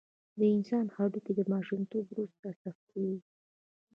د 0.37 0.39
انسان 0.55 0.85
هډوکي 0.95 1.33
د 1.35 1.41
ماشومتوب 1.53 2.03
وروسته 2.09 2.47
سختېږي. 2.61 3.29